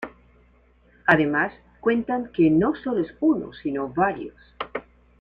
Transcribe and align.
Además, 1.05 1.53
cuentan 1.79 2.31
que 2.31 2.49
no 2.49 2.73
solo 2.73 3.01
es 3.03 3.13
uno, 3.19 3.51
sino 3.53 3.87
varios. 3.89 4.35